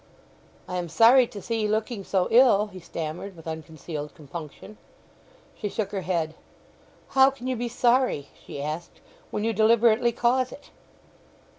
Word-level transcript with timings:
"I 0.67 0.77
am 0.77 0.89
sorry 0.89 1.27
to 1.27 1.43
see 1.43 1.61
'ee 1.61 1.67
looking 1.67 2.03
so 2.03 2.27
ill," 2.31 2.65
he 2.73 2.79
stammered 2.79 3.35
with 3.35 3.45
unconcealed 3.45 4.15
compunction. 4.15 4.79
She 5.55 5.69
shook 5.69 5.91
her 5.91 6.01
head. 6.01 6.33
"How 7.09 7.29
can 7.29 7.45
you 7.45 7.55
be 7.55 7.69
sorry," 7.69 8.29
she 8.43 8.59
asked, 8.59 8.99
"when 9.29 9.43
you 9.43 9.53
deliberately 9.53 10.11
cause 10.11 10.51
it?" 10.51 10.71